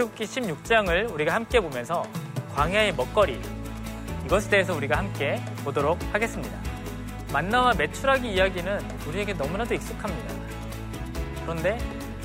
출애굽기 0.00 0.24
16장을 0.24 1.12
우리가 1.12 1.34
함께 1.34 1.60
보면서 1.60 2.06
광야의 2.54 2.94
먹거리 2.94 3.38
이것에 4.24 4.48
대해서 4.48 4.74
우리가 4.74 4.96
함께 4.96 5.38
보도록 5.62 5.98
하겠습니다. 6.12 6.58
만나와 7.32 7.74
메추라기 7.74 8.32
이야기는 8.32 8.80
우리에게 9.06 9.34
너무나도 9.34 9.74
익숙합니다. 9.74 10.34
그런데 11.42 11.76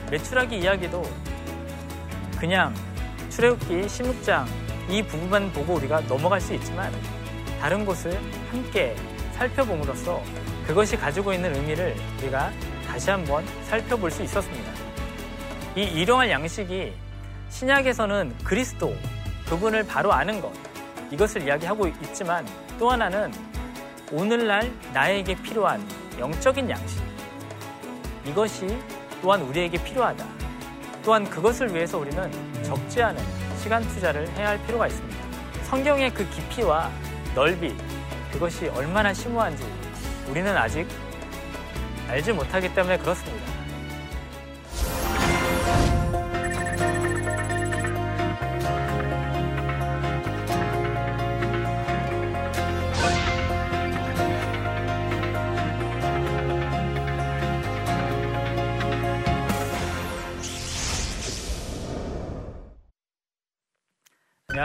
메추라기 0.10 0.60
이야기도 0.60 1.04
그냥 2.40 2.74
출애굽기 3.30 3.82
16장 3.82 4.46
이 4.90 5.04
부분만 5.04 5.52
보고 5.52 5.74
우리가 5.74 6.02
넘어갈 6.02 6.40
수 6.40 6.54
있지만 6.54 6.94
다른 7.60 7.86
곳을 7.86 8.18
함께 8.52 8.96
살펴봄으로써 9.34 10.22
그것이 10.66 10.96
가지고 10.96 11.34
있는 11.34 11.54
의미를 11.54 11.96
우리가 12.20 12.52
다시 12.88 13.10
한번 13.10 13.46
살펴볼 13.64 14.12
수 14.12 14.24
있었습니다. 14.24 14.72
이 15.76 15.82
일용할 15.82 16.30
양식이 16.30 17.05
신약에서는 17.50 18.36
그리스도, 18.44 18.96
그분을 19.48 19.86
바로 19.86 20.12
아는 20.12 20.42
것, 20.42 20.52
이것을 21.12 21.44
이야기하고 21.44 21.88
있지만 21.88 22.46
또 22.80 22.90
하나는 22.90 23.32
오늘날 24.12 24.72
나에게 24.94 25.36
필요한 25.42 25.86
영적인 26.20 26.70
양식. 26.70 27.02
이것이 28.26 28.78
또한 29.22 29.42
우리에게 29.42 29.84
필요하다. 29.84 30.26
또한 31.04 31.30
그것을 31.30 31.74
위해서 31.74 31.98
우리는 31.98 32.64
적지 32.64 33.02
않은 33.02 33.24
시간 33.62 33.82
투자를 33.88 34.28
해야 34.32 34.50
할 34.50 34.66
필요가 34.66 34.88
있습니다. 34.88 35.18
성경의 35.64 36.14
그 36.14 36.28
깊이와 36.30 36.90
넓이, 37.34 37.76
그것이 38.32 38.68
얼마나 38.70 39.14
심오한지 39.14 39.64
우리는 40.30 40.56
아직 40.56 40.88
알지 42.10 42.34
못하기 42.34 42.74
때문에 42.74 42.98
그렇습니다. 42.98 43.55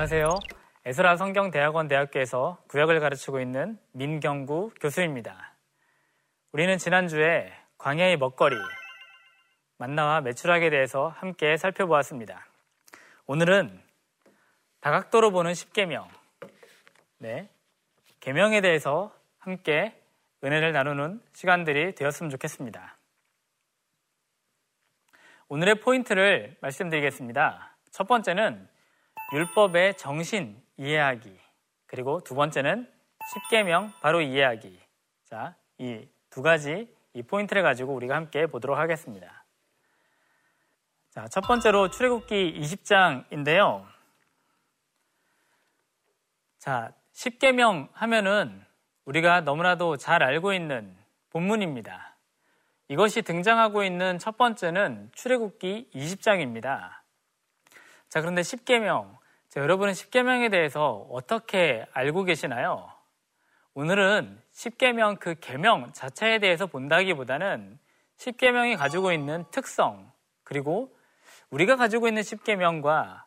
안녕하세요. 0.01 0.31
에스라 0.87 1.17
성경대학원 1.19 1.87
대학교에서 1.87 2.57
구역을 2.69 3.01
가르치고 3.01 3.39
있는 3.39 3.79
민경구 3.93 4.71
교수입니다. 4.81 5.55
우리는 6.53 6.79
지난주에 6.79 7.53
광야의 7.77 8.17
먹거리, 8.17 8.57
만나와 9.77 10.23
매출하게 10.23 10.71
대해서 10.71 11.09
함께 11.09 11.59
살펴보았습니다. 11.59 12.47
오늘은 13.27 13.79
다각도로 14.81 15.33
보는 15.33 15.53
10계명, 15.53 16.09
네, 17.19 17.51
계명에 18.21 18.63
대해서 18.63 19.15
함께 19.39 20.01
은혜를 20.43 20.73
나누는 20.73 21.21
시간들이 21.35 21.95
되었으면 21.95 22.31
좋겠습니다. 22.31 22.97
오늘의 25.49 25.81
포인트를 25.81 26.57
말씀드리겠습니다. 26.63 27.77
첫 27.91 28.09
번째는 28.09 28.70
율법의 29.33 29.97
정신 29.97 30.61
이해하기. 30.77 31.39
그리고 31.87 32.21
두 32.21 32.35
번째는 32.35 32.91
십계명 33.33 33.93
바로 34.01 34.21
이해하기. 34.21 34.81
자, 35.27 35.55
이 35.79 36.09
두 36.31 36.43
가지 36.43 36.89
이 37.13 37.23
포인트를 37.23 37.63
가지고 37.63 37.93
우리가 37.95 38.15
함께 38.15 38.47
보도록 38.47 38.79
하겠습니다. 38.79 39.45
자, 41.11 41.27
첫 41.27 41.41
번째로 41.41 41.91
출애굽기 41.91 42.61
20장인데요. 42.61 43.85
자, 46.59 46.93
십계명 47.13 47.89
하면은 47.93 48.65
우리가 49.05 49.41
너무나도 49.41 49.97
잘 49.97 50.23
알고 50.23 50.53
있는 50.53 50.97
본문입니다. 51.31 52.17
이것이 52.87 53.23
등장하고 53.23 53.83
있는 53.83 54.19
첫 54.19 54.37
번째는 54.37 55.11
출애굽기 55.13 55.91
20장입니다. 55.93 57.01
자, 58.09 58.21
그런데 58.21 58.45
십계명 58.45 59.19
자, 59.51 59.61
여러분은 59.61 59.95
십계명에 59.95 60.49
대해서 60.49 61.09
어떻게 61.11 61.85
알고 61.93 62.23
계시나요? 62.23 62.89
오늘은 63.75 64.41
십계명 64.53 65.17
그 65.17 65.35
계명 65.41 65.93
자체에 65.93 66.39
대해서 66.39 66.69
본다기보다는 66.69 67.77
십계명이 68.17 68.77
가지고 68.77 69.11
있는 69.11 69.45
특성 69.51 70.13
그리고 70.45 70.97
우리가 71.51 71.75
가지고 71.75 72.07
있는 72.07 72.23
십계명과 72.23 73.27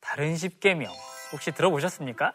다른 0.00 0.36
십계명 0.36 0.92
혹시 1.32 1.50
들어보셨습니까? 1.50 2.32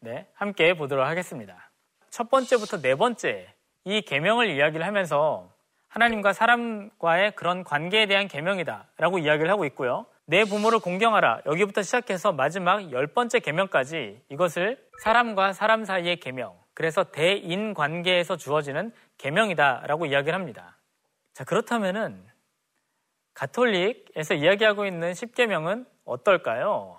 네, 0.00 0.28
함께 0.34 0.74
보도록 0.74 1.06
하겠습니다. 1.06 1.70
첫 2.10 2.28
번째부터 2.30 2.80
네 2.80 2.96
번째 2.96 3.54
이 3.84 4.02
계명을 4.02 4.50
이야기를 4.50 4.84
하면서 4.84 5.54
하나님과 5.86 6.32
사람과의 6.32 7.36
그런 7.36 7.62
관계에 7.62 8.06
대한 8.06 8.26
계명이다라고 8.26 9.20
이야기를 9.20 9.48
하고 9.48 9.64
있고요. 9.66 10.06
내 10.28 10.44
부모를 10.44 10.80
공경하라. 10.80 11.42
여기부터 11.46 11.82
시작해서 11.82 12.32
마지막 12.32 12.90
열 12.90 13.06
번째 13.06 13.38
계명까지 13.38 14.22
이것을 14.28 14.76
사람과 15.00 15.52
사람 15.52 15.84
사이의 15.84 16.16
계명. 16.16 16.58
그래서 16.74 17.04
대인 17.04 17.74
관계에서 17.74 18.36
주어지는 18.36 18.92
계명이다라고 19.18 20.06
이야기를 20.06 20.34
합니다. 20.34 20.76
자, 21.32 21.44
그렇다면은 21.44 22.20
가톨릭에서 23.34 24.34
이야기하고 24.34 24.84
있는 24.84 25.14
십계명은 25.14 25.86
어떨까요? 26.04 26.98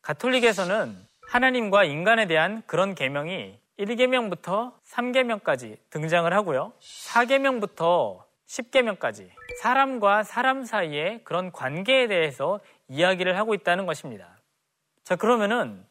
가톨릭에서는 0.00 0.96
하나님과 1.28 1.84
인간에 1.84 2.26
대한 2.26 2.62
그런 2.66 2.94
계명이 2.94 3.58
1계명부터 3.78 4.72
3계명까지 4.84 5.76
등장을 5.90 6.32
하고요. 6.32 6.72
4계명부터 6.80 8.23
10계명까지 8.46 9.30
사람과 9.60 10.22
사람 10.22 10.64
사이의 10.64 11.24
그런 11.24 11.52
관계에 11.52 12.06
대해서 12.08 12.60
이야기를 12.88 13.36
하고 13.38 13.54
있다는 13.54 13.86
것입니다. 13.86 14.38
자, 15.02 15.16
그러면은 15.16 15.84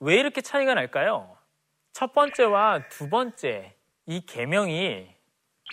왜 0.00 0.16
이렇게 0.16 0.40
차이가 0.40 0.74
날까요? 0.74 1.36
첫 1.92 2.12
번째와 2.12 2.88
두 2.88 3.08
번째 3.08 3.74
이 4.06 4.24
계명이 4.24 5.14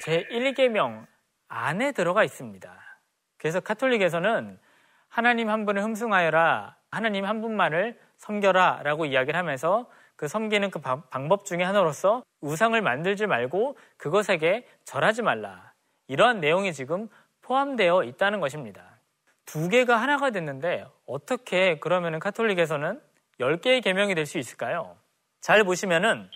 제 0.01 0.24
1계명 0.31 1.06
안에 1.47 1.91
들어가 1.91 2.24
있습니다. 2.24 3.00
그래서 3.38 3.59
카톨릭에서는 3.59 4.59
하나님 5.07 5.50
한 5.50 5.66
분을 5.66 5.84
흠숭하여라, 5.84 6.75
하나님 6.91 7.25
한 7.25 7.41
분만을 7.41 8.00
섬겨라 8.18 8.81
라고 8.84 9.06
이야기를 9.06 9.38
하면서 9.38 9.90
그 10.16 10.28
섬기는 10.28 10.72
그 10.72 10.79
방법 10.79 11.45
중에 11.45 11.63
하나로서 11.63 12.24
우상을 12.41 12.81
만들지 12.81 13.28
말고 13.28 13.78
그것에게 13.97 14.68
절하지 14.85 15.22
말라. 15.22 15.75
이러한 16.07 16.40
내용이 16.40 16.74
지금 16.74 17.07
포함되어 17.42 18.04
있다는 18.04 18.40
것입니다. 18.40 19.00
두 19.46 19.69
개가 19.69 19.98
하나가 20.02 20.31
됐는데 20.31 20.86
어떻게 21.06 21.80
그러면은 21.80 22.19
카톨릭에서는 22.19 23.00
10개의 23.40 23.84
계명이 23.84 24.16
될 24.16 24.25
수 24.25 24.38
있을까요? 24.38 24.98
잘 25.42 25.63
보시면은 25.63 26.30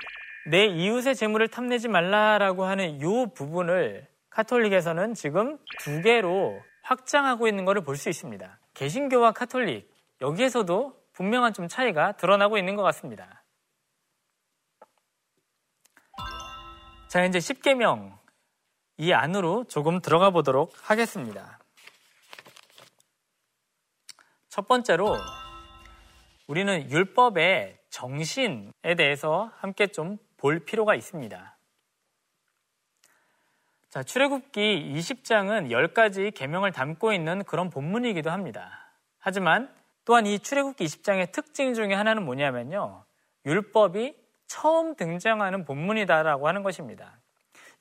내 0.47 0.65
이웃의 0.65 1.15
재물을 1.15 1.47
탐내지 1.47 1.87
말라라고 1.87 2.65
하는 2.65 2.99
이 2.99 3.33
부분을 3.33 4.07
카톨릭에서는 4.29 5.13
지금 5.15 5.57
두 5.79 6.01
개로 6.01 6.61
확장하고 6.83 7.47
있는 7.47 7.65
것을 7.65 7.81
볼 7.83 7.95
수 7.95 8.09
있습니다. 8.09 8.59
개신교와 8.73 9.31
카톨릭 9.31 9.91
여기에서도 10.21 10.95
분명한 11.13 11.53
좀 11.53 11.67
차이가 11.67 12.11
드러나고 12.13 12.57
있는 12.57 12.75
것 12.75 12.83
같습니다. 12.83 13.43
자, 17.07 17.25
이제 17.25 17.39
10계명 17.39 18.18
이 18.99 19.11
안으로 19.11 19.63
조금 19.63 19.99
들어가 19.99 20.29
보도록 20.29 20.73
하겠습니다. 20.83 21.57
첫 24.49 24.67
번째로 24.67 25.17
우리는 26.47 26.89
율법의 26.91 27.79
정신에 27.89 28.95
대해서 28.95 29.51
함께 29.57 29.87
좀 29.87 30.19
볼 30.39 30.59
필요가 30.59 30.95
있습니다. 30.95 31.57
자, 33.89 34.03
출애굽기 34.03 34.93
20장은 34.95 35.69
10가지 35.69 36.33
계명을 36.33 36.71
담고 36.71 37.11
있는 37.11 37.43
그런 37.43 37.69
본문이기도 37.69 38.29
합니다. 38.29 38.93
하지만 39.17 39.73
또한 40.05 40.25
이 40.25 40.39
출애굽기 40.39 40.85
20장의 40.85 41.31
특징 41.31 41.73
중에 41.73 41.93
하나는 41.93 42.23
뭐냐면요. 42.23 43.03
율법이 43.45 44.15
처음 44.47 44.95
등장하는 44.95 45.65
본문이다라고 45.65 46.47
하는 46.47 46.63
것입니다. 46.63 47.18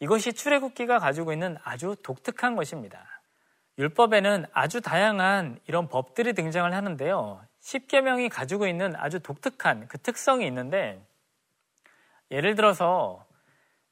이것이 0.00 0.32
출애굽기가 0.32 0.98
가지고 0.98 1.32
있는 1.32 1.56
아주 1.64 1.96
독특한 2.02 2.56
것입니다. 2.56 3.04
율법에는 3.78 4.46
아주 4.52 4.80
다양한 4.80 5.60
이런 5.66 5.88
법들이 5.88 6.32
등장을 6.32 6.72
하는데요. 6.72 7.40
십계명이 7.60 8.28
가지고 8.28 8.66
있는 8.66 8.94
아주 8.96 9.20
독특한 9.20 9.86
그 9.88 9.98
특성이 9.98 10.46
있는데 10.46 11.04
예를 12.30 12.54
들어서 12.54 13.24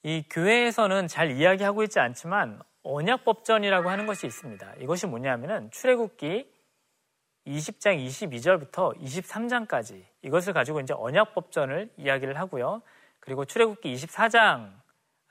이 0.02 0.24
교회에서는 0.30 1.08
잘 1.08 1.32
이야기하고 1.32 1.82
있지 1.84 1.98
않지만 1.98 2.60
언약 2.82 3.24
법전이라고 3.24 3.90
하는 3.90 4.06
것이 4.06 4.26
있습니다. 4.26 4.74
이것이 4.80 5.06
뭐냐면은 5.06 5.70
출애굽기 5.72 6.52
20장 7.46 8.04
22절부터 8.06 8.96
23장까지 9.00 10.04
이것을 10.22 10.52
가지고 10.52 10.80
이제 10.80 10.94
언약 10.96 11.34
법전을 11.34 11.90
이야기를 11.96 12.38
하고요. 12.38 12.82
그리고 13.20 13.44
출애굽기 13.44 13.92
24장 13.94 14.72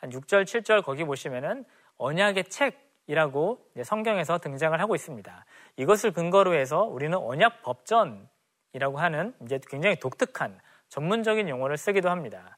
한 0.05 0.11
6절, 0.11 0.43
7절 0.43 0.83
거기 0.83 1.03
보시면은 1.03 1.65
언약의 1.97 2.45
책이라고 2.45 3.71
성경에서 3.83 4.37
등장을 4.37 4.79
하고 4.79 4.93
있습니다. 4.93 5.45
이것을 5.77 6.11
근거로 6.11 6.53
해서 6.53 6.83
우리는 6.83 7.17
언약 7.17 7.63
법전이라고 7.63 8.97
하는 8.97 9.33
이제 9.41 9.59
굉장히 9.67 9.95
독특한 9.97 10.59
전문적인 10.89 11.49
용어를 11.49 11.77
쓰기도 11.77 12.09
합니다. 12.09 12.57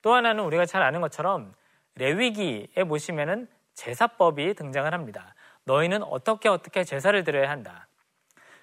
또 0.00 0.14
하나는 0.14 0.44
우리가 0.44 0.64
잘 0.64 0.82
아는 0.82 1.00
것처럼 1.02 1.54
레위기에 1.96 2.84
보시면은 2.88 3.48
제사법이 3.74 4.54
등장을 4.54 4.90
합니다. 4.92 5.34
너희는 5.64 6.02
어떻게 6.02 6.48
어떻게 6.48 6.82
제사를 6.84 7.22
드려야 7.24 7.50
한다. 7.50 7.88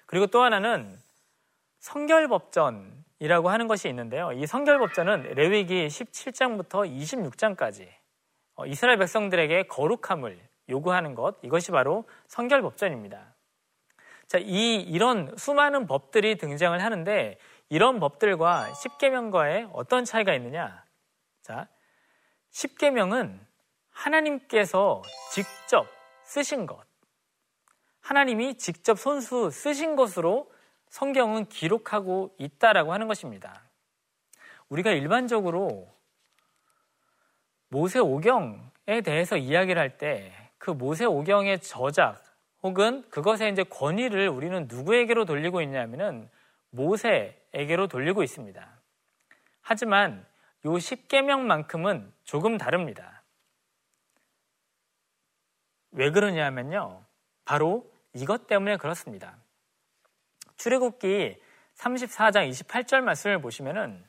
그리고 0.06 0.26
또 0.26 0.42
하나는 0.42 0.98
성결법전이라고 1.78 3.48
하는 3.50 3.68
것이 3.68 3.88
있는데요. 3.88 4.32
이 4.32 4.46
성결법전은 4.46 5.34
레위기 5.34 5.86
17장부터 5.86 6.90
26장까지 6.90 7.86
어, 7.86 8.03
이스라엘 8.66 8.98
백성들에게 8.98 9.64
거룩함을 9.64 10.40
요구하는 10.68 11.14
것, 11.14 11.36
이것이 11.42 11.70
바로 11.70 12.04
성결 12.28 12.62
법전입니다. 12.62 13.34
자, 14.26 14.38
이, 14.38 14.76
이런 14.76 15.36
수많은 15.36 15.86
법들이 15.86 16.36
등장을 16.36 16.80
하는데 16.82 17.38
이런 17.68 18.00
법들과 18.00 18.72
십계명과의 18.74 19.68
어떤 19.72 20.04
차이가 20.04 20.34
있느냐? 20.34 20.84
자, 21.42 21.68
십계명은 22.50 23.40
하나님께서 23.90 25.02
직접 25.32 25.86
쓰신 26.24 26.66
것, 26.66 26.84
하나님이 28.00 28.56
직접 28.56 28.98
손수 28.98 29.50
쓰신 29.50 29.96
것으로 29.96 30.50
성경은 30.88 31.46
기록하고 31.46 32.34
있다라고 32.38 32.92
하는 32.92 33.08
것입니다. 33.08 33.62
우리가 34.68 34.92
일반적으로 34.92 35.93
모세 37.74 37.98
오경에 37.98 39.00
대해서 39.04 39.36
이야기를 39.36 39.80
할 39.80 39.98
때 39.98 40.32
그 40.64 40.70
모세 40.70 41.04
오경의 41.04 41.60
저작 41.60 42.22
혹은 42.62 43.02
그것의 43.10 43.52
이제 43.52 43.64
권위를 43.64 44.28
우리는 44.28 44.66
누구에게로 44.66 45.26
돌리고 45.26 45.60
있냐면은 45.60 46.30
모세에게로 46.70 47.88
돌리고 47.88 48.22
있습니다. 48.22 48.80
하지만 49.60 50.24
요 50.64 50.78
십계명만큼은 50.78 52.14
조금 52.22 52.56
다릅니다. 52.56 53.22
왜 55.90 56.10
그러냐면요. 56.10 57.04
바로 57.44 57.92
이것 58.14 58.46
때문에 58.46 58.78
그렇습니다. 58.78 59.36
출애굽기 60.56 61.36
34장 61.74 62.48
28절 62.48 63.02
말씀을 63.02 63.42
보시면은 63.42 64.02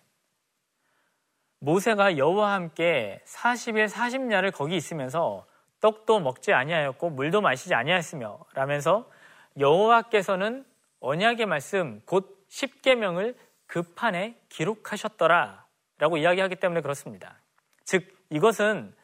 모세가 1.65 2.17
여호와 2.17 2.53
함께 2.53 3.23
40일 3.25 3.89
40야를 3.89 4.53
거기 4.53 4.75
있으면서 4.75 5.47
떡도 5.81 6.19
먹지 6.19 6.53
아니하였고 6.53 7.09
물도 7.09 7.41
마시지 7.41 7.73
아니하였으며 7.73 8.45
라면서 8.53 9.09
여호와께서는 9.57 10.63
언약의 11.00 11.47
말씀 11.47 12.01
곧 12.06 12.45
십계명을 12.50 13.35
그 13.65 13.81
판에 13.81 14.39
기록하셨더라 14.50 15.65
라고 15.97 16.17
이야기하기 16.17 16.57
때문에 16.57 16.81
그렇습니다. 16.81 17.41
즉 17.83 18.15
이것은 18.29 18.95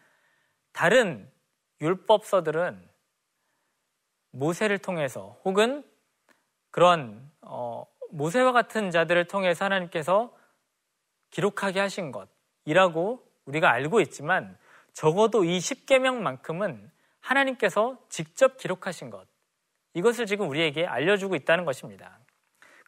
다른 0.72 1.32
율법서들은 1.82 2.88
모세를 4.34 4.78
통해서 4.78 5.36
혹은 5.44 5.84
그런 6.70 7.28
어, 7.42 7.88
모세와 8.12 8.52
같은 8.52 8.92
자들을 8.92 9.26
통해서 9.26 9.66
하나님께서 9.66 10.32
기록하게 11.32 11.80
하신 11.80 12.12
것 12.12 12.30
이라고 12.66 13.26
우리가 13.46 13.72
알고 13.72 14.02
있지만 14.02 14.58
적어도 14.94 15.44
이 15.44 15.60
십계명만큼은 15.60 16.92
하나님께서 17.20 17.98
직접 18.10 18.58
기록하신 18.58 19.10
것 19.10 19.28
이것을 19.94 20.26
지금 20.26 20.50
우리에게 20.50 20.86
알려주고 20.86 21.36
있다는 21.36 21.66
것입니다. 21.66 22.20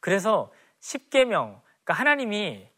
그래서 0.01 0.51
십계명 0.79 1.61
그러니까 1.83 1.93
하나님이 1.93 2.69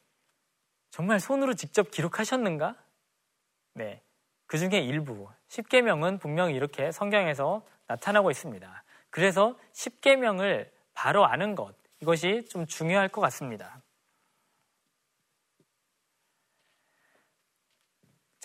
정말 0.92 1.20
손으로 1.20 1.54
직접 1.54 1.92
기록하셨는가? 1.92 2.76
네. 3.74 4.02
그 4.48 4.58
중에 4.58 4.80
일부 4.80 5.28
십계명은 5.48 6.20
분명히 6.20 6.56
이렇게 6.56 6.92
성경에서 6.92 7.66
나타나고 7.88 8.32
있습니다. 8.32 8.84
그래서 9.10 9.58
십계명을 9.74 10.72
바로 10.94 11.26
아는 11.26 11.56
것 11.56 11.76
이것이 12.02 12.46
좀 12.50 12.66
중요할 12.66 13.10
것 13.10 13.22
같습니다. 13.22 13.82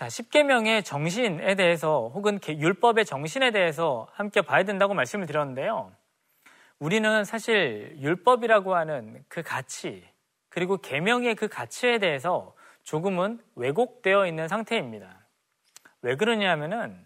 자, 0.01 0.09
십계명의 0.09 0.83
정신에 0.83 1.57
대해서 1.57 2.11
혹은 2.15 2.41
율법의 2.49 3.05
정신에 3.05 3.51
대해서 3.51 4.09
함께 4.13 4.41
봐야 4.41 4.65
된다고 4.65 4.95
말씀을 4.95 5.27
드렸는데요. 5.27 5.93
우리는 6.79 7.23
사실 7.25 7.99
율법이라고 8.01 8.75
하는 8.75 9.23
그 9.29 9.43
가치 9.43 10.09
그리고 10.49 10.79
계명의 10.79 11.35
그 11.35 11.49
가치에 11.49 11.99
대해서 11.99 12.55
조금은 12.83 13.45
왜곡되어 13.57 14.27
있는 14.27 14.49
상태입니다. 14.49 15.19
왜 16.01 16.17
그러냐면은 16.17 17.05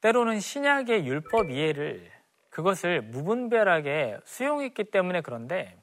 때로는 0.00 0.40
신약의 0.40 1.06
율법 1.06 1.50
이해를 1.50 2.10
그것을 2.50 3.00
무분별하게 3.00 4.18
수용했기 4.24 4.90
때문에 4.90 5.20
그런데 5.20 5.80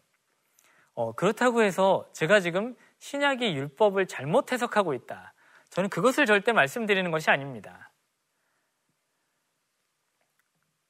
어, 0.95 1.13
그렇다고 1.13 1.61
해서 1.61 2.09
제가 2.11 2.41
지금 2.41 2.75
신약의 2.99 3.55
율법을 3.55 4.07
잘못 4.07 4.51
해석하고 4.51 4.93
있다. 4.93 5.30
저는 5.71 5.89
그것을 5.89 6.25
절대 6.25 6.51
말씀드리는 6.51 7.09
것이 7.11 7.29
아닙니다. 7.29 7.91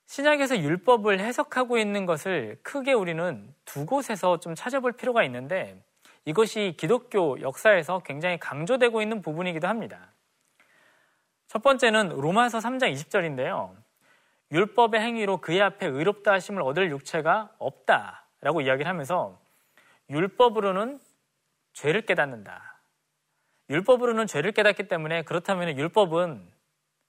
신약에서 0.08 0.60
율법을 0.60 1.20
해석하고 1.20 1.78
있는 1.78 2.06
것을 2.06 2.60
크게 2.64 2.92
우리는 2.92 3.56
두 3.64 3.86
곳에서 3.86 4.40
좀 4.40 4.56
찾아볼 4.56 4.92
필요가 4.92 5.24
있는데 5.24 5.82
이것이 6.26 6.76
기독교 6.78 7.40
역사에서 7.42 8.00
굉장히 8.00 8.38
강조되고 8.38 9.02
있는 9.02 9.22
부분이기도 9.22 9.68
합니다. 9.68 10.12
첫 11.48 11.62
번째는 11.62 12.10
로마서 12.10 12.60
3장 12.60 12.92
20절인데요. 12.94 13.76
율법의 14.52 15.00
행위로 15.00 15.38
그의 15.38 15.62
앞에 15.62 15.86
의롭다 15.86 16.34
하심을 16.34 16.62
얻을 16.64 16.90
육체가 16.92 17.56
없다라고 17.60 18.62
이야기를 18.62 18.88
하면서 18.88 19.40
율법으로는 20.10 21.00
죄를 21.74 22.02
깨닫는다. 22.02 22.71
율법으로는 23.72 24.28
죄를 24.28 24.52
깨닫기 24.52 24.90
때문에 24.90 25.24
그렇다면 25.24 25.78
율법은 25.78 26.46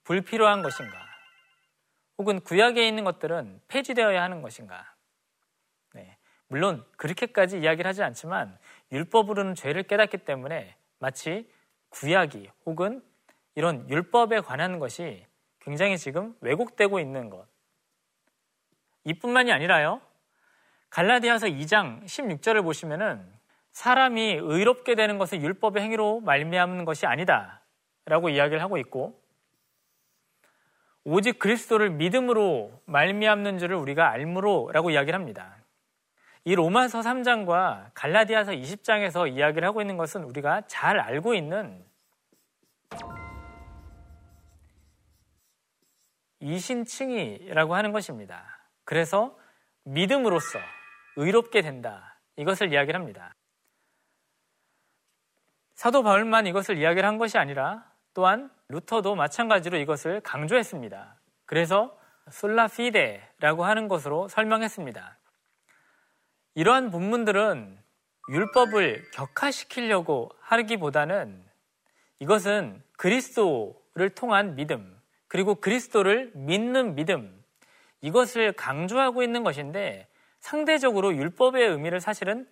불필요한 0.05 0.63
것인가? 0.63 0.97
혹은 2.19 2.41
구약에 2.41 2.87
있는 2.87 3.03
것들은 3.03 3.61
폐지되어야 3.67 4.23
하는 4.23 4.43
것인가? 4.43 4.95
네. 5.93 6.17
물론 6.47 6.85
그렇게까지 6.97 7.59
이야기를 7.59 7.89
하지 7.89 8.05
않지만 8.05 8.57
율법으로는 8.93 9.57
죄를 9.57 9.83
깨닫기 9.83 10.19
때문에 10.19 10.77
마치 11.01 11.51
구약이 11.89 12.49
혹은 12.65 13.03
이런 13.57 13.89
율법에 13.91 14.41
관한 14.41 14.79
것이 14.79 15.27
굉장히 15.59 15.99
지금 15.99 16.37
왜곡되고 16.41 17.01
있는 17.01 17.29
것. 17.29 17.47
이뿐만이 19.05 19.51
아니라요. 19.51 20.01
갈라디아서 20.91 21.49
2장 21.49 22.05
16절을 22.05 22.63
보시면은 22.63 23.42
사람이 23.73 24.39
의롭게 24.41 24.95
되는 24.95 25.19
것은 25.19 25.43
율법의 25.43 25.83
행위로 25.83 26.21
말미암는 26.21 26.85
것이 26.85 27.07
아니다 27.07 27.63
라고 28.05 28.29
이야기를 28.29 28.61
하고 28.63 28.79
있고 28.79 29.21
오직 31.05 31.39
그리스도를 31.39 31.91
믿음으로 31.91 32.83
말미암는 32.85 33.59
줄을 33.59 33.77
우리가 33.77 34.11
알므로라고 34.11 34.91
이야기를 34.91 35.19
합니다. 35.19 35.57
이 36.45 36.55
로마서 36.55 37.01
3장과 37.01 37.91
갈라디아서 37.95 38.53
20장에서 38.53 39.33
이야기를 39.33 39.67
하고 39.67 39.81
있는 39.81 39.97
것은 39.97 40.25
우리가 40.25 40.63
잘 40.67 40.99
알고 40.99 41.35
있는 41.35 41.85
이신칭이라고 46.41 47.75
하는 47.75 47.93
것입니다. 47.93 48.69
그래서 48.85 49.37
믿음으로써 49.85 50.59
의롭게 51.17 51.63
된다. 51.63 52.19
이것을 52.37 52.73
이야기를 52.73 52.99
합니다. 52.99 53.35
사도 55.83 56.05
바울만 56.05 56.47
이것을 56.47 56.79
이야기를 56.79 57.09
한 57.09 57.19
것이 57.19 57.39
아니라 57.39 57.85
또한 58.15 58.53
루터도 58.69 59.17
마찬가지로 59.17 59.79
이것을 59.79 60.21
강조했습니다. 60.21 61.17
그래서 61.45 61.99
술라피데라고 62.31 63.65
하는 63.65 63.89
것으로 63.89 64.29
설명했습니다. 64.29 65.19
이러한 66.55 66.93
본문들은 66.93 67.83
율법을 68.31 69.11
격화시키려고 69.13 70.31
하기보다는 70.39 71.43
이것은 72.21 72.81
그리스도를 72.97 74.11
통한 74.15 74.55
믿음, 74.55 74.97
그리고 75.27 75.57
그리스도를 75.57 76.31
믿는 76.37 76.95
믿음 76.95 77.43
이것을 78.03 78.53
강조하고 78.53 79.25
있는 79.25 79.43
것인데 79.43 80.07
상대적으로 80.39 81.13
율법의 81.13 81.71
의미를 81.71 81.99
사실은 81.99 82.49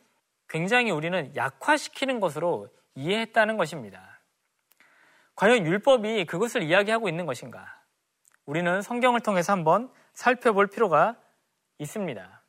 굉장히 0.49 0.91
우리는 0.91 1.31
약화시키는 1.37 2.19
것으로 2.19 2.69
이해했다는 3.01 3.57
것입니다. 3.57 4.21
과연 5.35 5.65
율법이 5.65 6.27
그것을 6.27 6.63
이야기하고 6.63 7.09
있는 7.09 7.25
것인가? 7.25 7.83
우리는 8.45 8.83
성경을 8.83 9.21
통해서 9.21 9.53
한번 9.53 9.91
살펴볼 10.13 10.67
필요가 10.67 11.17
있습니다. 11.79 12.43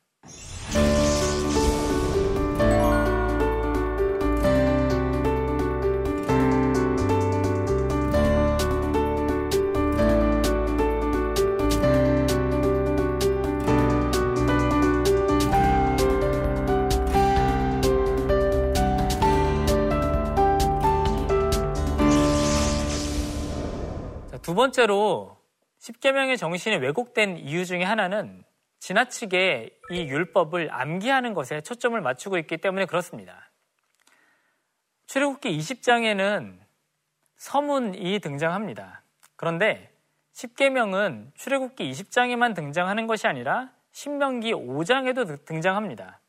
두 24.52 24.56
번째로 24.56 25.38
십계명의 25.78 26.36
정신이 26.36 26.76
왜곡된 26.76 27.38
이유 27.38 27.64
중에 27.64 27.84
하나는 27.84 28.44
지나치게 28.80 29.70
이 29.92 30.00
율법을 30.02 30.68
암기하는 30.70 31.32
것에 31.32 31.62
초점을 31.62 31.98
맞추고 31.98 32.36
있기 32.36 32.58
때문에 32.58 32.84
그렇습니다. 32.84 33.50
출애굽기 35.06 35.56
20장에는 35.56 36.58
서문이 37.36 38.18
등장합니다. 38.18 39.02
그런데 39.36 39.90
십계명은 40.32 41.32
출애굽기 41.34 41.90
20장에만 41.90 42.54
등장하는 42.54 43.06
것이 43.06 43.26
아니라 43.26 43.70
신명기 43.92 44.52
5장에도 44.52 45.46
등장합니다. 45.46 46.20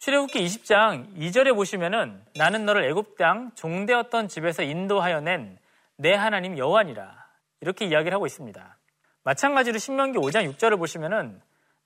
출애굽기 0.00 0.44
20장 0.44 1.16
2절에 1.16 1.54
보시면은 1.54 2.22
나는 2.36 2.66
너를 2.66 2.84
애굽 2.90 3.16
땅 3.16 3.52
종되었던 3.54 4.28
집에서 4.28 4.62
인도하여 4.62 5.22
낸 5.22 5.64
내 5.96 6.12
하나님 6.12 6.58
여호와니라 6.58 7.23
이렇게 7.64 7.86
이야기를 7.86 8.14
하고 8.14 8.26
있습니다. 8.26 8.78
마찬가지로 9.22 9.78
신명기 9.78 10.18
5장 10.18 10.52
6절을 10.52 10.76
보시면은 10.78 11.40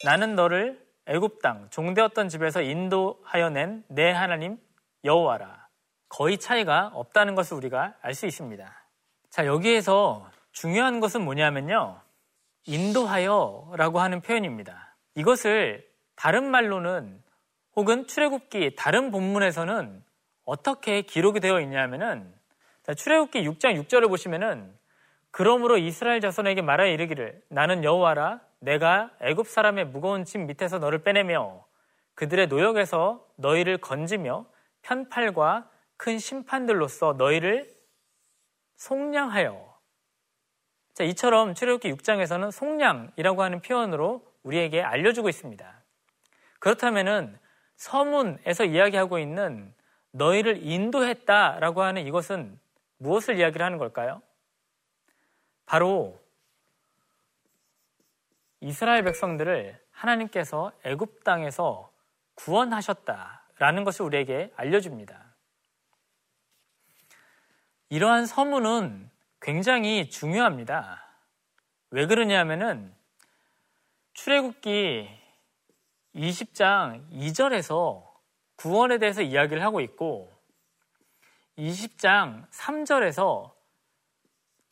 나는 0.05 0.35
너를 0.35 0.85
애굽 1.07 1.41
땅 1.41 1.71
종되었던 1.71 2.29
집에서 2.29 2.63
인도하여 2.63 3.51
낸 3.51 3.85
내 3.89 4.11
하나님 4.11 4.59
여호와라. 5.05 5.69
거의 6.09 6.39
차이가 6.39 6.91
없다는 6.95 7.37
것을 7.37 7.57
우리가 7.57 7.95
알 8.03 8.15
수 8.15 8.27
있습니다. 8.27 8.85
자, 9.31 9.47
여기에서 9.47 10.29
중요한 10.51 10.99
것은 10.99 11.25
뭐냐면요. 11.25 12.01
인도하여라고 12.67 14.01
하는 14.01 14.21
표현입니다. 14.21 14.97
이것을 15.15 15.89
다른 16.17 16.51
말로는 16.51 17.23
혹은 17.77 18.09
출애굽기 18.09 18.75
다른 18.75 19.13
본문에서는 19.13 20.03
어떻게 20.45 21.03
기록이 21.03 21.39
되어 21.39 21.61
있냐면은 21.61 22.35
출애굽기 22.97 23.43
6장 23.49 23.81
6절을 23.85 24.09
보시면은 24.09 24.77
그러므로 25.31 25.79
이스라엘 25.79 26.21
자손에게 26.21 26.63
말하여 26.63 26.91
이르기를 26.91 27.43
나는 27.49 27.85
여호와라 27.85 28.41
내가 28.61 29.11
애굽 29.21 29.47
사람의 29.47 29.87
무거운 29.87 30.25
짐 30.25 30.47
밑에서 30.47 30.79
너를 30.79 31.03
빼내며 31.03 31.65
그들의 32.15 32.49
노역에서 32.49 33.25
너희를 33.37 33.79
건지며 33.79 34.47
편팔과 34.83 35.71
큰 35.97 36.19
심판들로서 36.19 37.15
너희를 37.15 37.73
속량하여 38.77 39.69
자, 40.95 41.05
이처럼 41.05 41.55
출애굽기 41.55 41.93
6장에서는 41.93 42.51
속량이라고 42.51 43.43
하는 43.43 43.61
표현으로 43.61 44.27
우리에게 44.43 44.83
알려주고 44.83 45.29
있습니다. 45.29 45.85
그렇다면은 46.59 47.39
서문에서 47.77 48.65
이야기하고 48.65 49.21
있는 49.21 49.73
너희를 50.11 50.61
인도했다라고 50.61 51.83
하는 51.83 52.05
이것은 52.05 52.59
무엇을 52.97 53.39
이야기를 53.39 53.65
하는 53.65 53.79
걸까요? 53.79 54.21
바로 55.69 56.19
이스라엘 58.61 59.05
백성들을 59.05 59.79
하나님께서 59.91 60.73
애굽 60.83 61.25
땅에서 61.25 61.93
구원하셨다라는 62.37 63.85
것을 63.85 64.07
우리에게 64.07 64.51
알려줍니다. 64.57 65.37
이러한 67.91 68.25
서문은 68.25 69.11
굉장히 69.43 70.09
중요합니다. 70.09 71.05
왜 71.91 72.07
그러냐면은 72.07 72.95
출애굽기 74.15 75.11
20장 76.15 77.11
2절에서 77.13 78.09
구원에 78.57 78.97
대해서 78.97 79.21
이야기를 79.21 79.63
하고 79.63 79.83
있고 79.83 80.33
20장 81.59 82.49
3절에서 82.51 83.58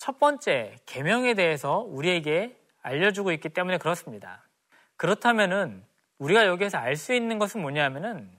첫 0.07 0.21
번째 0.21 0.77
계명에 0.87 1.35
대해서 1.35 1.79
우리에게 1.81 2.57
알려주고 2.81 3.33
있기 3.33 3.49
때문에 3.49 3.77
그렇습니다. 3.79 4.47
그렇다면은 4.95 5.85
우리가 6.19 6.47
여기에서 6.47 6.79
알 6.79 6.95
수 6.95 7.13
있는 7.13 7.41
것은 7.41 7.61
뭐냐면은 7.61 8.31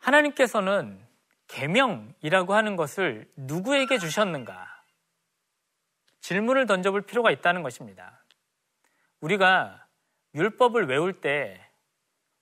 하나님께서는 0.00 1.02
계명이라고 1.46 2.52
하는 2.52 2.76
것을 2.76 3.26
누구에게 3.36 3.96
주셨는가? 3.96 4.84
질문을 6.20 6.66
던져볼 6.66 7.06
필요가 7.06 7.30
있다는 7.30 7.62
것입니다. 7.62 8.22
우리가 9.20 9.86
율법을 10.34 10.88
외울 10.88 11.22
때 11.22 11.58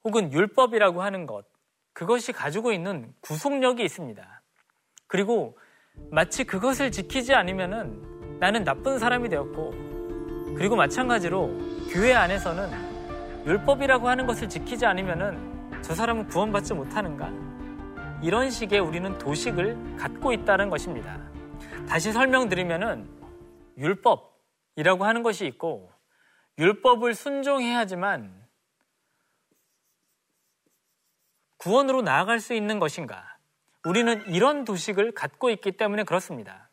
혹은 0.03 0.33
율법이라고 0.33 1.05
하는 1.05 1.25
것, 1.25 1.47
그것이 1.93 2.33
가지고 2.33 2.73
있는 2.73 3.15
구속력이 3.21 3.85
있습니다. 3.85 4.43
그리고 5.07 5.57
마치 6.11 6.45
그것을 6.45 6.91
지키지 6.91 7.35
않으면은 7.35 8.39
나는 8.41 8.65
나쁜 8.65 8.99
사람이 8.99 9.29
되었고 9.29 9.71
그리고 10.57 10.77
마찬가지로 10.77 11.49
교회 11.91 12.15
안에서는 12.15 13.47
율법이라고 13.47 14.09
하는 14.09 14.27
것을 14.27 14.49
지키지 14.49 14.85
않으면은 14.87 15.83
저 15.83 15.95
사람은 15.95 16.27
구원받지 16.29 16.75
못하는가? 16.75 17.33
이런 18.23 18.51
식의 18.51 18.81
우리는 18.81 19.17
도식을 19.19 19.97
갖고 19.97 20.33
있다는 20.33 20.69
것입니다. 20.69 21.19
다시 21.89 22.13
설명드리면은 22.13 23.09
율법이라고 23.79 25.05
하는 25.05 25.23
것이 25.23 25.47
있고 25.47 25.91
율법을 26.59 27.15
순종해야지만 27.15 28.47
구원으로 31.57 32.03
나아갈 32.03 32.41
수 32.41 32.53
있는 32.55 32.79
것인가? 32.79 33.40
우리는 33.85 34.27
이런 34.29 34.65
도식을 34.65 35.13
갖고 35.13 35.51
있기 35.51 35.73
때문에 35.73 36.05
그렇습니다. 36.05 36.69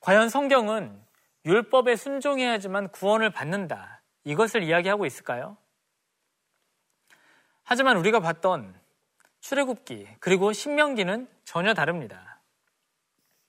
과연 0.00 0.28
성경은 0.28 1.02
율법에 1.44 1.96
순종해야지만 1.96 2.90
구원을 2.90 3.30
받는다. 3.30 4.02
이것을 4.24 4.62
이야기하고 4.62 5.06
있을까요? 5.06 5.56
하지만 7.62 7.96
우리가 7.96 8.20
봤던 8.20 8.78
출애굽기 9.40 10.16
그리고 10.20 10.52
신명기는 10.52 11.28
전혀 11.44 11.72
다릅니다. 11.72 12.40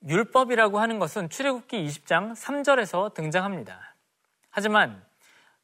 율법이라고 0.08 0.80
하는 0.80 1.00
것은 1.00 1.30
출애굽기 1.30 1.86
20장 1.86 2.34
3절에서 2.34 3.14
등장합니다. 3.14 3.96
하지만 4.50 5.06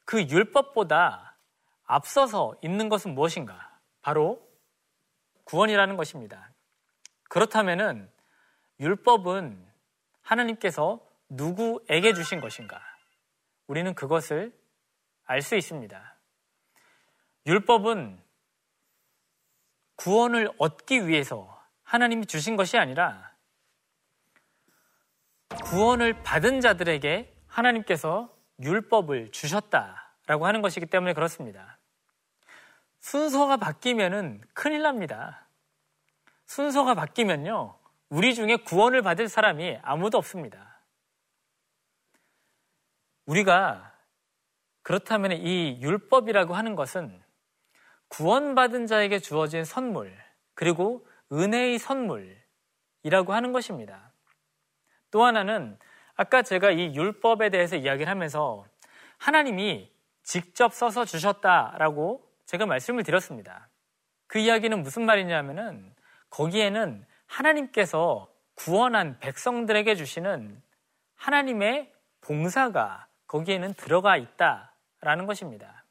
그 0.04 0.22
율법보다 0.22 1.36
앞서서 1.84 2.54
있는 2.62 2.88
것은 2.88 3.14
무엇인가? 3.14 3.78
바로 4.02 4.46
구원이라는 5.44 5.96
것입니다. 5.96 6.47
그렇다면은 7.28 8.10
율법은 8.80 9.66
하나님께서 10.22 11.00
누구에게 11.28 12.14
주신 12.14 12.40
것인가? 12.40 12.80
우리는 13.66 13.94
그것을 13.94 14.52
알 15.24 15.42
수 15.42 15.56
있습니다. 15.56 16.16
율법은 17.46 18.22
구원을 19.96 20.50
얻기 20.58 21.06
위해서 21.06 21.62
하나님이 21.82 22.26
주신 22.26 22.56
것이 22.56 22.78
아니라 22.78 23.32
구원을 25.64 26.22
받은 26.22 26.60
자들에게 26.60 27.34
하나님께서 27.46 28.34
율법을 28.60 29.32
주셨다라고 29.32 30.46
하는 30.46 30.62
것이기 30.62 30.86
때문에 30.86 31.14
그렇습니다. 31.14 31.78
순서가 33.00 33.56
바뀌면은 33.56 34.42
큰일 34.54 34.82
납니다. 34.82 35.47
순서가 36.48 36.94
바뀌면요, 36.94 37.78
우리 38.08 38.34
중에 38.34 38.56
구원을 38.56 39.02
받을 39.02 39.28
사람이 39.28 39.78
아무도 39.82 40.16
없습니다. 40.18 40.80
우리가 43.26 43.94
그렇다면 44.82 45.32
이 45.32 45.78
율법이라고 45.82 46.54
하는 46.54 46.74
것은 46.74 47.22
구원받은 48.08 48.86
자에게 48.86 49.18
주어진 49.18 49.64
선물, 49.64 50.16
그리고 50.54 51.06
은혜의 51.30 51.78
선물이라고 51.78 53.34
하는 53.34 53.52
것입니다. 53.52 54.10
또 55.10 55.24
하나는 55.24 55.78
아까 56.16 56.40
제가 56.42 56.70
이 56.70 56.94
율법에 56.94 57.50
대해서 57.50 57.76
이야기를 57.76 58.10
하면서 58.10 58.64
하나님이 59.18 59.92
직접 60.22 60.72
써서 60.72 61.04
주셨다라고 61.04 62.26
제가 62.46 62.64
말씀을 62.64 63.02
드렸습니다. 63.02 63.68
그 64.26 64.38
이야기는 64.38 64.82
무슨 64.82 65.04
말이냐면은 65.04 65.94
거기에는 66.30 67.04
하나님께서 67.26 68.28
구원한 68.54 69.18
백성들에게 69.18 69.94
주시는 69.94 70.62
하나님의 71.14 71.92
봉사가 72.20 73.06
거기에는 73.26 73.74
들어가 73.74 74.16
있다라는 74.16 75.26
것입니다. 75.26 75.84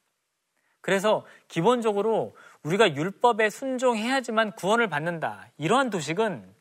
그래서 0.81 1.25
기본적으로 1.47 2.35
우리가 2.63 2.95
율법에 2.95 3.49
순종해야지만 3.49 4.53
구원을 4.53 4.87
받는다. 4.89 5.49
이러한 5.57 5.89
도식은 5.89 6.55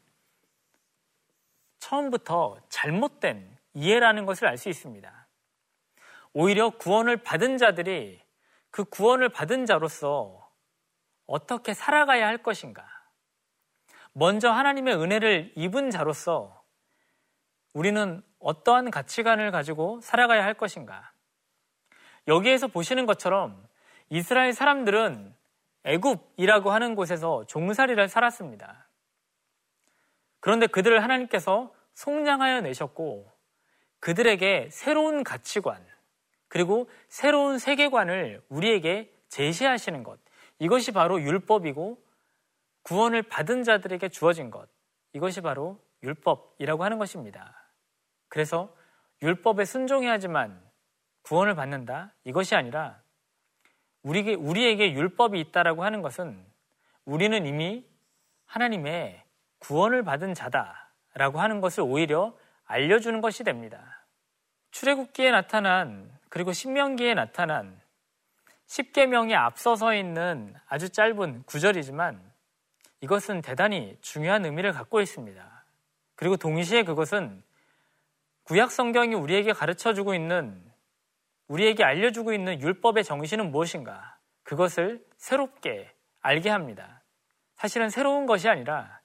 처음부터 1.78 2.58
잘못된 2.68 3.56
이해라는 3.74 4.26
것을 4.26 4.48
알 4.48 4.58
수 4.58 4.68
있습니다. 4.68 5.28
오히려 6.32 6.70
구원을 6.70 7.18
받은 7.18 7.58
자들이 7.58 8.20
그 8.70 8.84
구원을 8.84 9.28
받은 9.28 9.64
자로서 9.64 10.50
어떻게 11.26 11.72
살아가야 11.72 12.26
할 12.26 12.38
것인가. 12.42 12.95
먼저 14.18 14.50
하나님의 14.50 14.94
은혜를 14.94 15.52
입은 15.56 15.90
자로서 15.90 16.64
우리는 17.74 18.22
어떠한 18.38 18.90
가치관을 18.90 19.50
가지고 19.50 20.00
살아가야 20.00 20.42
할 20.42 20.54
것인가. 20.54 21.12
여기에서 22.26 22.66
보시는 22.66 23.04
것처럼 23.04 23.62
이스라엘 24.08 24.54
사람들은 24.54 25.34
애굽이라고 25.84 26.70
하는 26.70 26.94
곳에서 26.94 27.44
종살이를 27.44 28.08
살았습니다. 28.08 28.88
그런데 30.40 30.66
그들을 30.66 31.02
하나님께서 31.02 31.70
속량하여 31.92 32.62
내셨고 32.62 33.30
그들에게 34.00 34.70
새로운 34.72 35.24
가치관 35.24 35.86
그리고 36.48 36.88
새로운 37.10 37.58
세계관을 37.58 38.42
우리에게 38.48 39.12
제시하시는 39.28 40.02
것 40.04 40.18
이것이 40.58 40.92
바로 40.92 41.20
율법이고 41.20 42.05
구원을 42.86 43.24
받은 43.24 43.64
자들에게 43.64 44.08
주어진 44.10 44.48
것 44.48 44.68
이것이 45.12 45.40
바로 45.40 45.82
율법이라고 46.04 46.84
하는 46.84 46.98
것입니다. 46.98 47.72
그래서 48.28 48.72
율법에 49.22 49.64
순종해야지만 49.64 50.62
구원을 51.22 51.56
받는다 51.56 52.14
이것이 52.22 52.54
아니라 52.54 53.02
우리에게, 54.02 54.34
우리에게 54.34 54.92
율법이 54.92 55.40
있다라고 55.40 55.82
하는 55.82 56.00
것은 56.00 56.46
우리는 57.04 57.44
이미 57.44 57.84
하나님의 58.44 59.24
구원을 59.58 60.04
받은 60.04 60.34
자다라고 60.34 61.40
하는 61.40 61.60
것을 61.60 61.82
오히려 61.82 62.38
알려주는 62.66 63.20
것이 63.20 63.42
됩니다. 63.42 64.06
출애굽기에 64.70 65.32
나타난 65.32 66.16
그리고 66.28 66.52
신명기에 66.52 67.14
나타난 67.14 67.80
10계명에 68.68 69.32
앞서서 69.32 69.92
있는 69.92 70.54
아주 70.68 70.88
짧은 70.88 71.42
구절이지만 71.46 72.35
이것은 73.00 73.42
대단히 73.42 73.96
중요한 74.00 74.44
의미를 74.44 74.72
갖고 74.72 75.00
있습니다. 75.00 75.64
그리고 76.14 76.36
동시에 76.36 76.82
그것은 76.82 77.42
구약 78.44 78.70
성경이 78.70 79.14
우리에게 79.14 79.52
가르쳐 79.52 79.92
주고 79.92 80.14
있는 80.14 80.62
우리에게 81.48 81.84
알려주고 81.84 82.32
있는 82.32 82.60
율법의 82.60 83.04
정신은 83.04 83.50
무엇인가? 83.50 84.18
그것을 84.42 85.04
새롭게 85.16 85.92
알게 86.20 86.50
합니다. 86.50 87.02
사실은 87.54 87.90
새로운 87.90 88.26
것이 88.26 88.48
아니라 88.48 89.00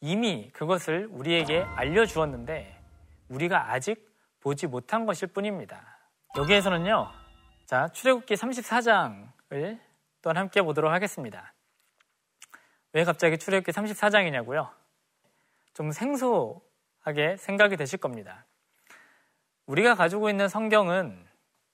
이미 0.00 0.50
그것을 0.52 1.08
우리에게 1.10 1.62
알려주었는데 1.62 2.80
우리가 3.28 3.72
아직 3.72 4.10
보지 4.40 4.66
못한 4.66 5.06
것일 5.06 5.28
뿐입니다. 5.28 5.98
여기에서는요, 6.36 7.08
자, 7.66 7.88
출애굽기 7.88 8.34
34장을 8.34 9.80
또한 10.20 10.36
함께 10.36 10.60
보도록 10.62 10.92
하겠습니다. 10.92 11.51
왜 12.92 13.04
갑자기 13.04 13.38
출애굽기 13.38 13.72
34장이냐고요? 13.72 14.70
좀 15.74 15.92
생소하게 15.92 17.36
생각이 17.38 17.76
되실 17.76 17.98
겁니다. 17.98 18.44
우리가 19.66 19.94
가지고 19.94 20.28
있는 20.28 20.48
성경은 20.48 21.26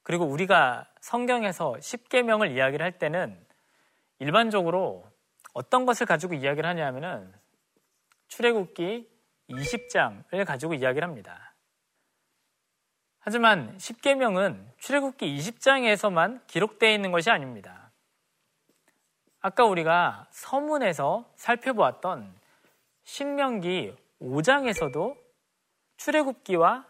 그리고 0.03 0.25
우리가 0.25 0.89
성경에서 1.01 1.75
10계명을 1.81 2.55
이야기를 2.55 2.85
할 2.85 2.99
때는 2.99 3.39
일반적으로 4.21 5.11
어떤 5.53 5.87
것을 5.87 6.07
가지고 6.07 6.35
이야기를 6.35 6.69
하냐면은 6.69 7.33
출애굽기 8.29 9.09
20장을 9.51 10.45
가지고 10.47 10.75
이야기를 10.75 11.07
합니다. 11.07 11.55
하지만 13.19 13.77
10계명은 13.77 14.79
출애굽기 14.79 15.37
20장에서만 15.37 16.47
기록되어 16.47 16.91
있는 16.93 17.11
것이 17.11 17.31
아닙니다. 17.31 17.88
아까 19.49 19.65
우리가 19.65 20.27
서문에서 20.31 21.25
살펴보았던 21.37 22.39
신명기 23.05 23.97
5장에서도 24.21 25.17
출애굽기와 25.97 26.85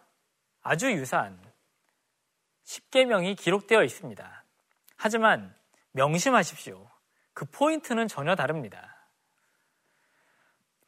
아주 0.63 0.91
유사한 0.91 1.41
10계명이 2.65 3.39
기록되어 3.39 3.85
있습니다. 3.85 4.45
하지만 4.97 5.55
명심하십시오. 5.93 6.85
그 7.33 7.45
포인트는 7.45 8.09
전혀 8.09 8.35
다릅니다. 8.35 9.07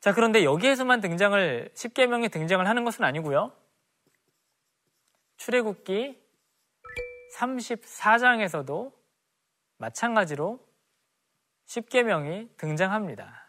자, 0.01 0.13
그런데 0.13 0.43
여기에서만 0.43 1.01
등장을 1.01 1.71
10계명이 1.73 2.33
등장을 2.33 2.67
하는 2.67 2.83
것은 2.83 3.05
아니고요. 3.05 3.53
출애굽기 5.37 6.21
34장에서도 7.37 8.93
마찬가지로 9.77 10.70
10계명이 11.71 12.57
등장합니다. 12.57 13.47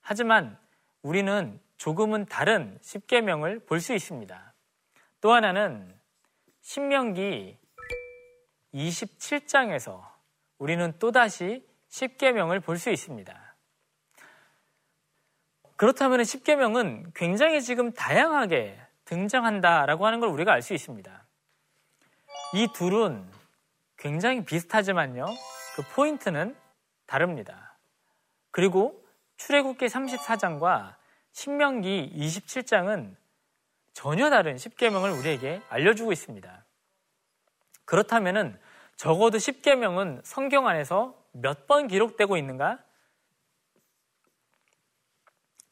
하지만 0.00 0.58
우리는 1.02 1.60
조금은 1.76 2.26
다른 2.26 2.78
10계명을 2.82 3.66
볼 3.66 3.80
수 3.80 3.94
있습니다. 3.94 4.52
또 5.20 5.32
하나는 5.32 5.96
신명기 6.60 7.58
27장에서 8.74 10.02
우리는 10.58 10.92
또다시 10.98 11.64
10계명을 11.88 12.64
볼 12.64 12.78
수 12.78 12.90
있습니다. 12.90 13.54
그렇다면 15.76 16.20
10계명은 16.22 17.12
굉장히 17.14 17.62
지금 17.62 17.92
다양하게 17.92 18.80
등장한다라고 19.04 20.06
하는 20.06 20.20
걸 20.20 20.28
우리가 20.30 20.52
알 20.52 20.62
수 20.62 20.74
있습니다. 20.74 21.26
이 22.54 22.68
둘은 22.74 23.30
굉장히 23.96 24.44
비슷하지만요. 24.44 25.26
그 25.76 25.82
포인트는 25.94 26.56
다릅니다. 27.12 27.76
그리고 28.50 29.04
출애굽기 29.36 29.84
34장과 29.84 30.94
신명기 31.32 32.10
27장은 32.16 33.14
전혀 33.92 34.30
다른 34.30 34.56
10계명을 34.56 35.18
우리에게 35.18 35.60
알려주고 35.68 36.12
있습니다. 36.12 36.64
그렇다면은 37.84 38.58
적어도 38.96 39.36
10계명은 39.36 40.22
성경 40.24 40.66
안에서 40.66 41.14
몇 41.32 41.66
번 41.66 41.86
기록되고 41.86 42.38
있는가? 42.38 42.78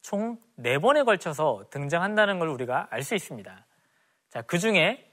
총 0.03 0.39
4번에 0.59 1.07
걸쳐서 1.07 1.65
등장한다는 1.71 2.39
걸 2.39 2.49
우리가 2.49 2.89
알 2.91 3.03
수 3.03 3.15
있습니다. 3.15 3.67
자, 4.29 4.43
그 4.43 4.59
중에 4.59 5.11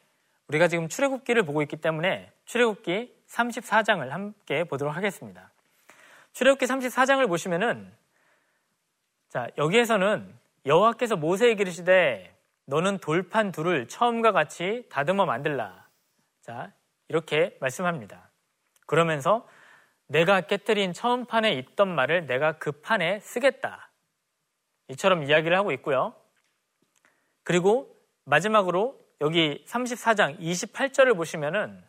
우리가 0.50 0.68
지금 0.68 0.90
출애굽기를 0.90 1.44
보고 1.44 1.62
있기 1.62 1.78
때문에 1.78 2.34
출애굽기 2.46 3.24
34장을 3.30 4.06
함께 4.10 4.66
보도록 4.66 4.94
하겠습니다. 4.96 5.52
출애굽기 6.38 6.68
34장을 6.68 7.28
보시면은 7.28 7.92
자, 9.28 9.48
여기에서는 9.58 10.38
여호와께서 10.68 11.16
모세에게 11.16 11.64
이르시되 11.64 12.32
너는 12.68 13.00
돌판 13.00 13.52
둘을 13.52 13.88
처음과 13.88 14.34
같이 14.34 14.86
다듬어 14.92 15.26
만들라. 15.26 15.88
자, 16.42 16.72
이렇게 17.08 17.58
말씀합니다. 17.60 18.30
그러면서 18.86 19.48
내가 20.06 20.42
깨뜨린 20.42 20.94
처음 20.94 21.26
판에 21.26 21.54
있던 21.54 21.96
말을 21.96 22.28
내가 22.28 22.60
그 22.60 22.72
판에 22.72 23.20
쓰겠다. 23.22 23.90
이처럼 24.90 25.24
이야기를 25.24 25.58
하고 25.58 25.72
있고요. 25.72 26.14
그리고 27.42 27.98
마지막으로 28.26 28.96
여기 29.22 29.66
34장 29.68 30.40
28절을 30.40 31.16
보시면은 31.16 31.84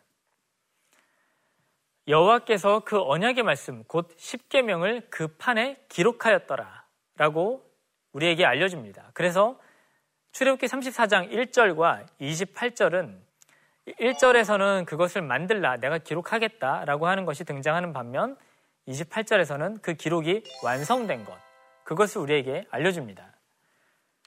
여호와께서 2.09 2.79
그 2.79 2.99
언약의 2.99 3.43
말씀 3.43 3.83
곧 3.83 4.09
10계명을 4.17 5.03
그 5.11 5.27
판에 5.27 5.77
기록하였더라라고 5.89 7.63
우리에게 8.13 8.45
알려줍니다. 8.45 9.11
그래서 9.13 9.59
출애굽기 10.31 10.65
34장 10.65 11.31
1절과 11.31 12.07
28절은 12.19 13.15
1절에서는 13.99 14.87
그것을 14.87 15.21
만들라, 15.21 15.77
내가 15.77 15.99
기록하겠다라고 15.99 17.07
하는 17.07 17.25
것이 17.25 17.43
등장하는 17.43 17.93
반면 17.93 18.37
28절에서는 18.87 19.81
그 19.83 19.93
기록이 19.93 20.43
완성된 20.63 21.25
것, 21.25 21.37
그것을 21.83 22.21
우리에게 22.21 22.65
알려줍니다. 22.71 23.35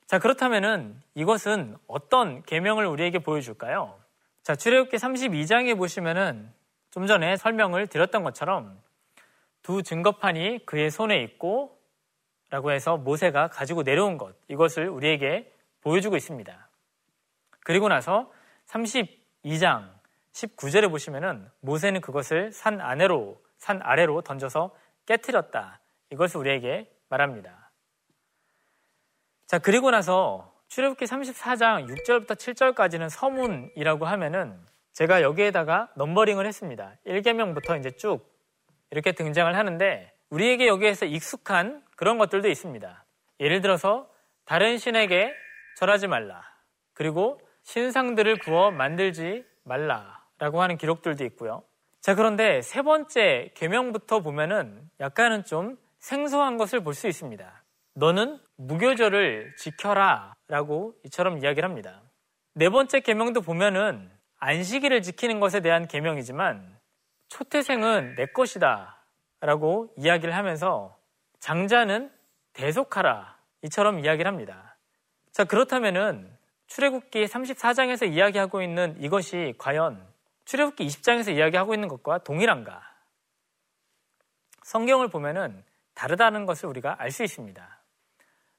자, 0.07 0.21
그렇다면은 0.21 1.01
이것은 1.15 1.77
어떤 1.89 2.43
계명을 2.45 2.87
우리에게 2.87 3.19
보여줄까요? 3.19 3.99
자, 4.45 4.55
출애굽기 4.55 4.97
32장에 4.97 5.77
보시면은 5.77 6.53
좀 6.93 7.07
전에 7.07 7.37
설명을 7.37 7.87
드렸던 7.89 8.23
것처럼 8.23 8.79
두 9.63 9.83
증거판이 9.83 10.67
그의 10.67 10.91
손에 10.91 11.23
있고 11.23 11.81
라고 12.51 12.71
해서 12.71 12.99
모세가 12.99 13.49
가지고 13.49 13.83
내려온 13.83 14.19
것 14.19 14.37
이것을 14.49 14.89
우리에게 14.89 15.51
보여주고 15.81 16.17
있습니다. 16.17 16.69
그리고 17.65 17.89
나서 17.89 18.31
32장 18.67 19.91
19절에 20.33 20.91
보시면은 20.91 21.51
모세는 21.61 22.03
그것을 22.03 22.53
산 22.53 22.81
아래로 22.81 23.43
산 23.57 23.81
아래로 23.83 24.21
던져서 24.21 24.77
깨뜨렸다. 25.07 25.81
이것을 26.11 26.41
우리에게 26.41 26.91
말합니다. 27.09 27.71
자, 29.47 29.59
그리고 29.59 29.91
나서 29.91 30.53
출애굽기 30.69 31.07
34장 31.07 31.89
6절부터 31.89 32.33
7절까지는 32.33 33.09
서문이라고 33.09 34.05
하면은 34.05 34.72
제가 34.93 35.23
여기에다가 35.23 35.89
넘버링을 35.97 36.47
했습니다. 36.47 36.97
1계명부터 37.07 37.79
이제 37.79 37.91
쭉 37.93 38.21
이렇게 38.91 39.13
등장을 39.13 39.55
하는데 39.57 40.13
우리에게 40.31 40.67
여기에서 40.67 41.07
익숙한 41.07 41.83
그런 41.97 42.19
것들도 42.19 42.49
있습니다. 42.49 43.05
예를 43.41 43.61
들어서 43.61 44.09
다른 44.45 44.79
신에게 44.79 45.33
절하지 45.77 46.09
말라. 46.09 46.43
그리고 46.95 47.41
신상들을 47.63 48.39
구워 48.39 48.71
만들지 48.71 49.45
말라라고 49.65 50.63
하는 50.63 50.77
기록들도 50.77 51.25
있고요. 51.27 51.63
자, 52.01 52.15
그런데 52.15 52.61
세 52.63 52.83
번째 52.83 53.51
계명부터 53.55 54.21
보면은 54.21 54.91
약간은 55.01 55.45
좀 55.45 55.79
생소한 56.01 56.57
것을 56.57 56.83
볼 56.83 56.95
수 56.95 57.07
있습니다. 57.09 57.63
너는 57.95 58.41
무교절을 58.57 59.55
지켜라 59.57 60.35
라고 60.49 60.95
이처럼 61.05 61.39
이야기를 61.39 61.69
합니다. 61.69 62.03
네 62.55 62.69
번째 62.69 63.01
계명도 63.01 63.43
보면은 63.43 64.11
안식일을 64.45 65.03
지키는 65.03 65.39
것에 65.39 65.61
대한 65.61 65.87
계명이지만 65.87 66.77
초태생은 67.29 68.17
내 68.17 68.27
것이다 68.27 69.01
라고 69.41 69.95
이야기를 69.97 70.35
하면서 70.35 70.99
장자는 71.39 72.11
대속하라 72.53 73.39
이처럼 73.63 74.01
이야기를 74.01 74.27
합니다. 74.27 74.77
자, 75.31 75.45
그렇다면은 75.45 76.37
출애굽기 76.67 77.27
34장에서 77.27 78.13
이야기하고 78.13 78.63
있는 78.63 79.01
이것이 79.01 79.55
과연 79.59 80.05
출애굽기 80.45 80.89
20장에서 80.89 81.33
이야기하고 81.37 81.75
있는 81.75 81.87
것과 81.87 82.19
동일한가? 82.19 82.83
성경을 84.65 85.07
보면은 85.09 85.63
다르다는 85.95 86.47
것을 86.47 86.69
우리가 86.69 86.97
알 86.99 87.13
수 87.13 87.23
있습니다. 87.23 87.81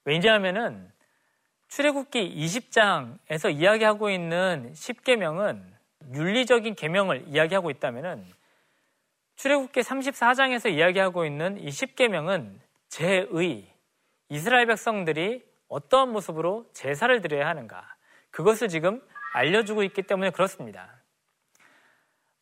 왜냐하면은 0.05 0.93
출애굽기 1.67 2.35
20장에서 2.37 3.53
이야기하고 3.53 4.09
있는 4.09 4.71
10계명은 4.73 5.72
윤리적인 6.13 6.75
계명을 6.75 7.25
이야기하고 7.27 7.69
있다면은 7.69 8.25
출애굽기 9.35 9.81
34장에서 9.81 10.71
이야기하고 10.71 11.25
있는 11.25 11.57
이 11.57 11.69
10계명은 11.69 12.59
제의 12.89 13.73
이스라엘 14.29 14.67
백성들이 14.67 15.43
어떠한 15.67 16.09
모습으로 16.09 16.69
제사를 16.73 17.21
드려야 17.21 17.47
하는가 17.47 17.95
그것을 18.29 18.67
지금 18.67 19.01
알려주고 19.33 19.83
있기 19.83 20.03
때문에 20.03 20.29
그렇습니다. 20.29 21.01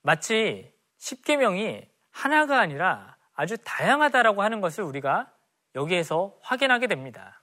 마치 0.02 0.74
10계명이 1.00 1.88
하나가 2.12 2.60
아니라 2.60 3.17
아주 3.34 3.58
다양하다라고 3.58 4.41
하는 4.41 4.62
것을 4.62 4.84
우리가 4.84 5.32
여기에서 5.76 6.38
확인하게 6.41 6.88
됩니다. 6.88 7.41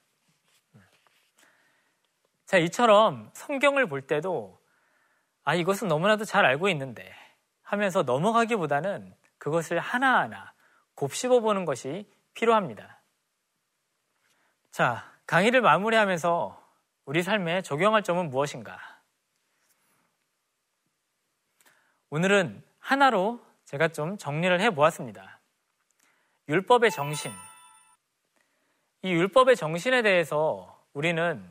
자, 2.45 2.59
이처럼 2.59 3.31
성경을 3.35 3.89
볼 3.89 4.03
때도 4.03 4.58
아, 5.49 5.55
이것은 5.55 5.89
너무나도 5.89 6.27
잘 6.27 6.45
알고 6.45 6.69
있는데 6.69 7.11
하면서 7.63 8.03
넘어가기보다는 8.03 9.15
그것을 9.39 9.79
하나하나 9.79 10.53
곱씹어 10.95 11.41
보는 11.41 11.65
것이 11.65 12.07
필요합니다. 12.35 13.01
자, 14.71 15.11
강의를 15.27 15.63
마무리하면서 15.63 16.63
우리 17.07 17.23
삶에 17.23 17.63
적용할 17.63 18.03
점은 18.03 18.29
무엇인가? 18.29 18.79
오늘은 22.11 22.63
하나로 22.79 23.43
제가 23.65 23.89
좀 23.89 24.19
정리를 24.19 24.61
해 24.61 24.69
보았습니다. 24.69 25.41
율법의 26.51 26.91
정신. 26.91 27.33
이 29.01 29.13
율법의 29.13 29.57
정신에 29.57 30.03
대해서 30.03 30.79
우리는 30.93 31.43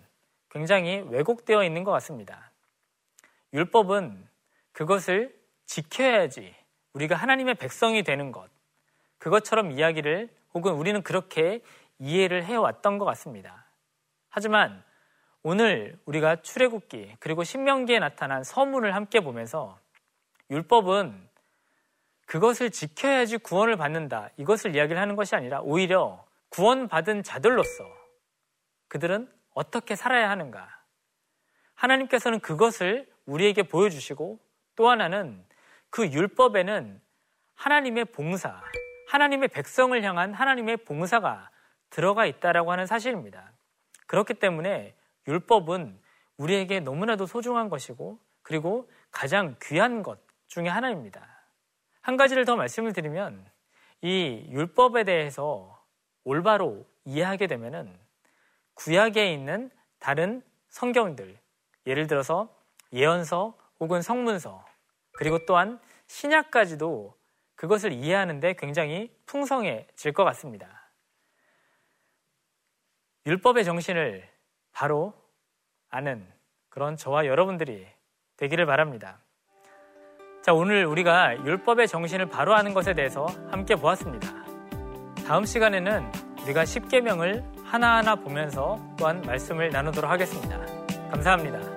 굉장히 0.51 0.99
왜곡되어 0.99 1.63
있는 1.63 1.83
것 1.83 1.89
같습니다. 1.93 2.51
율법은 3.53 4.27
그것을 4.71 5.35
지켜야지 5.65 6.55
우리가 6.93 7.15
하나님의 7.15 7.55
백성이 7.55 8.03
되는 8.03 8.31
것, 8.31 8.49
그것처럼 9.17 9.71
이야기를 9.71 10.29
혹은 10.53 10.73
우리는 10.73 11.01
그렇게 11.03 11.61
이해를 11.99 12.43
해왔던 12.45 12.97
것 12.97 13.05
같습니다. 13.05 13.65
하지만 14.29 14.83
오늘 15.43 15.99
우리가 16.05 16.41
출애굽기 16.41 17.17
그리고 17.19 17.43
신명기에 17.43 17.99
나타난 17.99 18.43
서문을 18.43 18.95
함께 18.95 19.19
보면서 19.19 19.79
율법은 20.49 21.27
그것을 22.25 22.71
지켜야지 22.71 23.37
구원을 23.37 23.77
받는다. 23.77 24.29
이것을 24.37 24.75
이야기를 24.75 25.01
하는 25.01 25.15
것이 25.15 25.35
아니라 25.35 25.61
오히려 25.61 26.25
구원받은 26.49 27.23
자들로서 27.23 27.85
그들은 28.89 29.31
어떻게 29.53 29.95
살아야 29.95 30.29
하는가. 30.29 30.67
하나님께서는 31.75 32.39
그것을 32.39 33.09
우리에게 33.27 33.63
보여주시고 33.63 34.39
또 34.75 34.89
하나는 34.89 35.45
그 35.89 36.11
율법에는 36.11 36.99
하나님의 37.55 38.05
봉사, 38.05 38.61
하나님의 39.07 39.49
백성을 39.49 40.01
향한 40.03 40.33
하나님의 40.33 40.77
봉사가 40.77 41.49
들어가 41.89 42.25
있다라고 42.25 42.71
하는 42.71 42.85
사실입니다. 42.85 43.51
그렇기 44.07 44.33
때문에 44.35 44.95
율법은 45.27 45.99
우리에게 46.37 46.79
너무나도 46.79 47.25
소중한 47.25 47.69
것이고 47.69 48.19
그리고 48.41 48.89
가장 49.11 49.55
귀한 49.61 50.03
것 50.03 50.19
중에 50.47 50.67
하나입니다. 50.67 51.27
한 52.01 52.15
가지를 52.15 52.45
더 52.45 52.55
말씀을 52.55 52.93
드리면 52.93 53.45
이 54.01 54.45
율법에 54.49 55.03
대해서 55.03 55.83
올바로 56.23 56.85
이해하게 57.05 57.47
되면은 57.47 57.97
구약에 58.75 59.33
있는 59.33 59.71
다른 59.99 60.43
성경들, 60.69 61.37
예를 61.87 62.07
들어서 62.07 62.56
예언서 62.93 63.57
혹은 63.79 64.01
성문서, 64.01 64.65
그리고 65.13 65.45
또한 65.45 65.79
신약까지도 66.07 67.15
그것을 67.55 67.91
이해하는데 67.91 68.53
굉장히 68.53 69.11
풍성해질 69.25 70.13
것 70.13 70.23
같습니다. 70.25 70.91
율법의 73.25 73.65
정신을 73.65 74.29
바로 74.71 75.13
아는 75.89 76.25
그런 76.69 76.95
저와 76.95 77.25
여러분들이 77.25 77.85
되기를 78.37 78.65
바랍니다. 78.65 79.19
자, 80.43 80.53
오늘 80.53 80.85
우리가 80.85 81.43
율법의 81.45 81.87
정신을 81.87 82.29
바로 82.29 82.55
아는 82.55 82.73
것에 82.73 82.93
대해서 82.93 83.25
함께 83.49 83.75
보았습니다. 83.75 84.27
다음 85.25 85.43
시간에는 85.43 86.09
우리가 86.43 86.63
10계명을 86.63 87.65
하나하나 87.65 88.15
보면서 88.15 88.79
또한 88.97 89.21
말씀을 89.23 89.71
나누도록 89.71 90.09
하겠습니다. 90.09 90.57
감사합니다. 91.09 91.76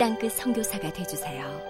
땅끝 0.00 0.32
성교사가 0.32 0.90
되주세요 0.94 1.69